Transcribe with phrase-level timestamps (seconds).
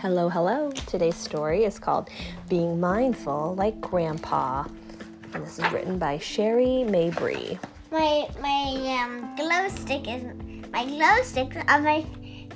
[0.00, 0.70] Hello, hello.
[0.86, 2.08] Today's story is called
[2.48, 4.64] Being Mindful Like Grandpa.
[5.34, 7.58] And this is written by Sherry Mabry.
[7.90, 10.22] My my um, glow stick is
[10.72, 12.04] my glow stick on my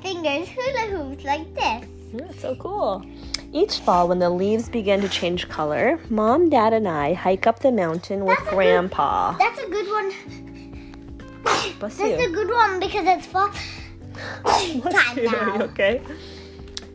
[0.03, 1.85] fingers hula hoops like this.
[2.13, 3.05] Mm, That's so cool.
[3.53, 7.61] Each fall, when the leaves begin to change color, Mom, Dad, and I hike up
[7.61, 9.37] the mountain with That's a good- Grandpa.
[9.39, 10.13] That's a good one.
[11.79, 12.29] Bless That's you.
[12.29, 13.51] a good one because it's fall.
[14.45, 14.83] Time you.
[14.85, 15.63] Are you now.
[15.65, 16.01] okay?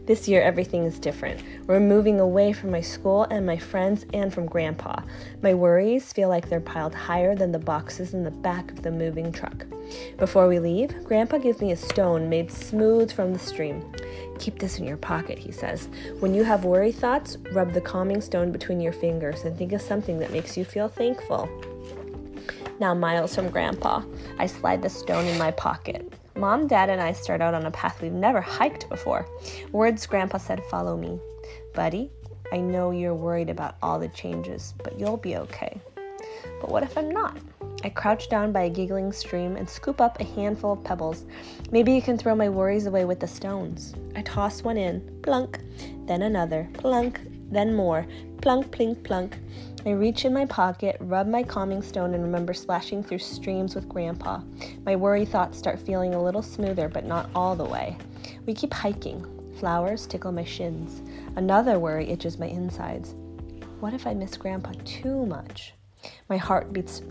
[0.07, 1.43] This year, everything is different.
[1.67, 5.01] We're moving away from my school and my friends and from Grandpa.
[5.41, 8.91] My worries feel like they're piled higher than the boxes in the back of the
[8.91, 9.65] moving truck.
[10.17, 13.83] Before we leave, Grandpa gives me a stone made smooth from the stream.
[14.39, 15.89] Keep this in your pocket, he says.
[16.21, 19.81] When you have worry thoughts, rub the calming stone between your fingers and think of
[19.81, 21.49] something that makes you feel thankful.
[22.79, 24.03] Now, miles from Grandpa,
[24.39, 26.13] I slide the stone in my pocket.
[26.37, 29.25] Mom, Dad, and I start out on a path we've never hiked before.
[29.71, 31.19] Words Grandpa said, Follow me.
[31.73, 32.11] Buddy,
[32.51, 35.79] I know you're worried about all the changes, but you'll be okay.
[36.61, 37.37] But what if I'm not?
[37.83, 41.25] I crouch down by a giggling stream and scoop up a handful of pebbles.
[41.71, 43.95] Maybe you can throw my worries away with the stones.
[44.15, 45.59] I toss one in, plunk,
[46.05, 47.19] then another, plunk,
[47.51, 48.05] then more,
[48.41, 49.37] plunk, plink, plunk.
[49.85, 53.87] I reach in my pocket, rub my calming stone, and remember splashing through streams with
[53.87, 54.41] Grandpa.
[54.85, 57.97] My worry thoughts start feeling a little smoother, but not all the way.
[58.45, 59.25] We keep hiking.
[59.59, 61.01] Flowers tickle my shins.
[61.35, 63.15] Another worry itches my insides.
[63.79, 65.73] What if I miss Grandpa too much?
[66.29, 67.01] My heart beats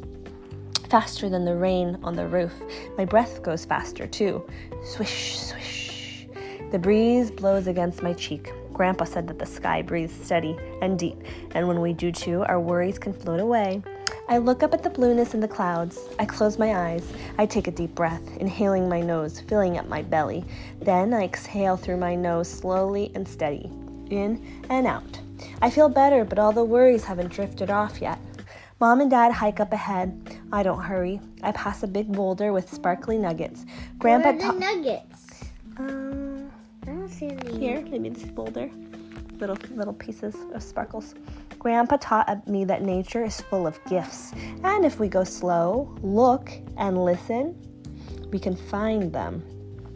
[0.89, 2.53] faster than the rain on the roof.
[2.97, 4.47] My breath goes faster too.
[4.85, 6.27] Swish, swish.
[6.71, 8.53] The breeze blows against my cheek.
[8.77, 11.17] Grandpa said that the sky breathes steady and deep,
[11.55, 13.83] and when we do too, our worries can float away.
[14.29, 15.99] I look up at the blueness in the clouds.
[16.19, 17.11] I close my eyes.
[17.39, 20.45] I take a deep breath, inhaling my nose, filling up my belly.
[20.83, 23.71] Then I exhale through my nose slowly and steady,
[24.11, 25.21] in and out.
[25.63, 28.19] I feel better, but all the worries haven't drifted off yet.
[28.79, 30.39] Mom and Dad hike up ahead.
[30.53, 31.19] I don't hurry.
[31.43, 33.65] I pass a big boulder with sparkly nuggets.
[33.99, 35.45] Grandpa Where are the ta- nuggets?
[35.79, 36.06] um,
[37.19, 38.71] Don't here, maybe this boulder.
[39.39, 41.15] Little little pieces of sparkles.
[41.59, 44.33] Grandpa taught me that nature is full of gifts,
[44.63, 47.57] and if we go slow, look, and listen,
[48.31, 49.43] we can find them.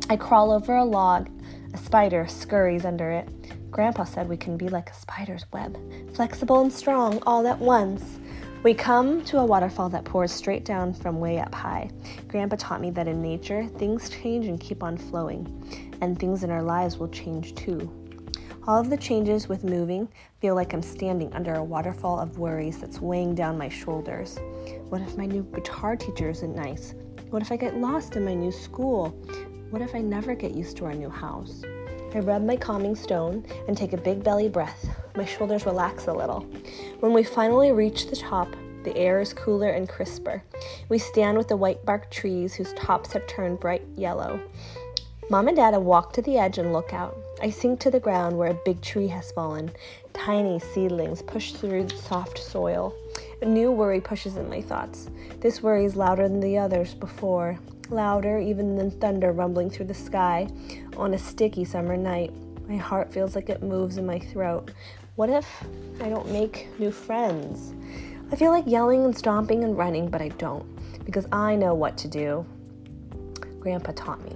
[0.09, 1.29] I crawl over a log.
[1.75, 3.29] A spider scurries under it.
[3.71, 5.79] Grandpa said we can be like a spider's web,
[6.15, 8.19] flexible and strong all at once.
[8.63, 11.89] We come to a waterfall that pours straight down from way up high.
[12.29, 16.51] Grandpa taught me that in nature, things change and keep on flowing, and things in
[16.51, 17.91] our lives will change too.
[18.67, 20.07] All of the changes with moving
[20.43, 24.39] feel like I'm standing under a waterfall of worries that's weighing down my shoulders.
[24.91, 26.95] What if my new guitar teacher isn't nice?
[27.31, 29.09] What if I get lost in my new school?
[29.71, 31.63] What if I never get used to our new house?
[32.13, 34.85] I rub my calming stone and take a big belly breath.
[35.17, 36.45] My shoulders relax a little.
[37.01, 40.43] When we finally reach the top, the air is cooler and crisper.
[40.91, 44.39] We stand with the white bark trees whose tops have turned bright yellow.
[45.31, 47.17] Mom and Dad walk to the edge and look out.
[47.41, 49.71] I sink to the ground where a big tree has fallen.
[50.13, 52.95] Tiny seedlings push through the soft soil.
[53.41, 55.09] A new worry pushes in my thoughts.
[55.41, 57.59] This worry is louder than the others before,
[57.89, 60.49] louder even than thunder rumbling through the sky
[60.99, 62.31] on a sticky summer night.
[62.69, 64.71] My heart feels like it moves in my throat.
[65.21, 65.65] What if
[66.01, 67.75] I don't make new friends?
[68.33, 70.65] I feel like yelling and stomping and running, but I don't
[71.05, 72.47] because I know what to do.
[73.59, 74.35] Grandpa taught me.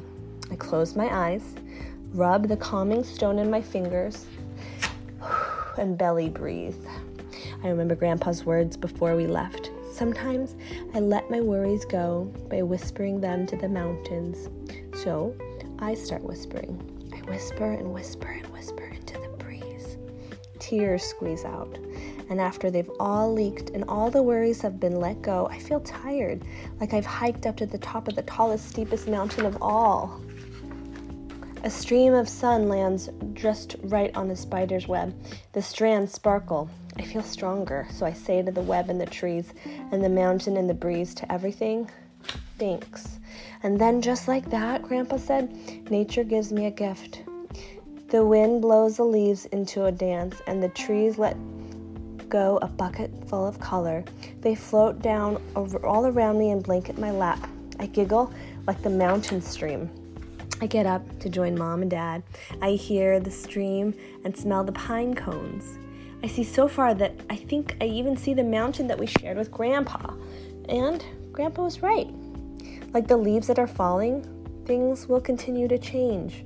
[0.51, 1.55] I close my eyes,
[2.13, 4.27] rub the calming stone in my fingers,
[5.79, 6.77] and belly breathe.
[7.63, 9.71] I remember Grandpa's words before we left.
[9.91, 10.55] Sometimes
[10.93, 14.51] I let my worries go by whispering them to the mountains.
[15.03, 15.35] So
[15.79, 16.79] I start whispering.
[17.11, 19.34] I whisper and whisper and whisper into the.
[20.65, 21.79] Tears squeeze out.
[22.31, 25.81] And after they've all leaked and all the worries have been let go, I feel
[25.81, 26.43] tired,
[26.81, 30.23] like I've hiked up to the top of the tallest, steepest mountain of all.
[31.65, 35.15] A stream of sun lands just right on the spider's web.
[35.53, 36.71] The strands sparkle.
[36.97, 39.53] I feel stronger, so I say to the web and the trees
[39.93, 41.91] and the mountain and the breeze to everything,
[42.59, 43.19] thanks.
[43.63, 47.24] And then, just like that, Grandpa said, nature gives me a gift.
[48.15, 51.37] The wind blows the leaves into a dance, and the trees let
[52.29, 54.05] go a bucket full of color.
[54.41, 57.51] They float down over all around me and blanket my lap.
[57.81, 58.33] I giggle
[58.69, 59.91] like the mountain stream.
[60.61, 62.23] I get up to join mom and dad.
[62.63, 63.93] I hear the stream
[64.25, 65.77] and smell the pine cones.
[66.23, 69.37] I see so far that I think I even see the mountain that we shared
[69.37, 70.15] with Grandpa.
[70.69, 72.15] And Grandpa was right.
[72.93, 74.23] Like the leaves that are falling,
[74.67, 76.45] things will continue to change.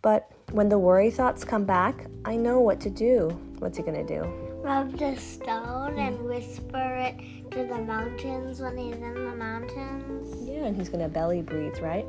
[0.00, 3.30] But When the worry thoughts come back, I know what to do.
[3.60, 4.22] What's he gonna do?
[4.62, 7.16] Rub the stone and whisper it
[7.52, 10.46] to the mountains when he's in the mountains.
[10.46, 12.04] Yeah, and he's gonna belly breathe, right?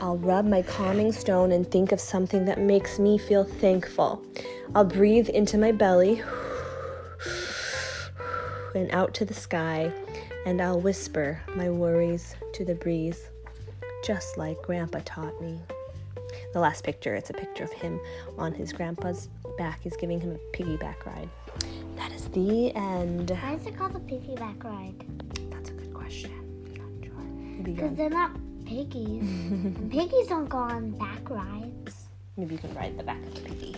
[0.00, 4.22] I'll rub my calming stone and think of something that makes me feel thankful.
[4.74, 6.22] I'll breathe into my belly
[8.74, 9.92] and out to the sky,
[10.46, 13.28] and I'll whisper my worries to the breeze,
[14.02, 15.60] just like Grandpa taught me.
[16.54, 17.98] The last picture, it's a picture of him
[18.38, 19.28] on his grandpa's
[19.58, 19.80] back.
[19.82, 21.28] He's giving him a piggyback ride.
[21.96, 23.30] That is the end.
[23.42, 25.04] Why is it called a piggyback ride?
[25.50, 26.30] That's a good question.
[26.32, 27.64] I'm not sure.
[27.64, 29.22] Because they're not piggies.
[29.22, 32.06] and piggies don't go on back rides.
[32.36, 33.76] maybe you can ride the back of the piggy.